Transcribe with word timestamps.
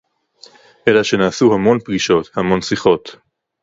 אלא 0.87 1.03
שנעשו 1.03 1.53
המון 1.53 1.79
פגישות, 1.79 2.29
המון 2.37 2.61
שיחות 2.61 3.15